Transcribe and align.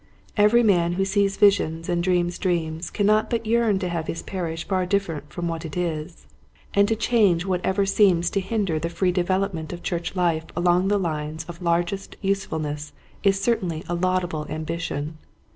Every 0.35 0.63
man 0.63 0.93
who 0.93 1.05
sees 1.05 1.37
visions 1.37 1.87
and 1.87 2.01
dreams 2.01 2.39
dreams 2.39 2.89
cannot 2.89 3.29
but 3.29 3.45
yearn 3.45 3.77
to 3.77 3.87
have 3.89 4.07
his 4.07 4.23
parish 4.23 4.67
far 4.67 4.83
different 4.87 5.29
from 5.31 5.47
what 5.47 5.63
it 5.63 5.77
Impatience. 5.77 6.21
6 6.23 6.27
1 6.27 6.27
is, 6.27 6.31
and 6.73 6.87
to 6.87 6.95
change 6.95 7.45
whatever 7.45 7.85
seems 7.85 8.31
to 8.31 8.39
hinder 8.39 8.79
the 8.79 8.89
free 8.89 9.11
development 9.11 9.71
of 9.71 9.83
church 9.83 10.15
Hfe 10.15 10.49
along 10.55 10.87
the 10.87 10.97
lines 10.97 11.43
of 11.45 11.61
largest 11.61 12.15
usefulness 12.19 12.93
is 13.21 13.39
certainly 13.39 13.83
a 13.87 13.93
laudable 13.93 14.47
ambition. 14.49 15.19